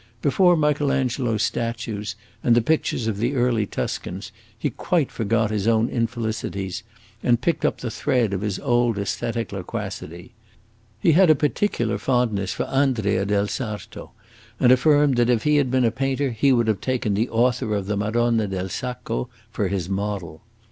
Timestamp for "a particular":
11.29-11.99